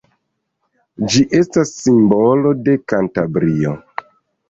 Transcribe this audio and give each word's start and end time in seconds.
Ĝi 1.09 1.21
estas 1.41 1.75
simbolo 1.83 2.57
de 2.65 2.79
Kantabrio. 2.91 3.79